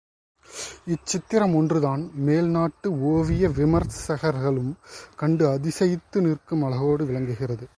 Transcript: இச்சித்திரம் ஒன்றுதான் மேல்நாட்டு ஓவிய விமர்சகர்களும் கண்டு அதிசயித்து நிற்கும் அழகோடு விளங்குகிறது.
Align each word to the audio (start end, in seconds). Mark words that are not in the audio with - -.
இச்சித்திரம் 0.85 1.55
ஒன்றுதான் 1.55 2.11
மேல்நாட்டு 2.25 2.87
ஓவிய 2.87 3.49
விமர்சகர்களும் 3.49 4.71
கண்டு 5.15 5.45
அதிசயித்து 5.47 6.21
நிற்கும் 6.21 6.63
அழகோடு 6.63 7.05
விளங்குகிறது. 7.05 7.67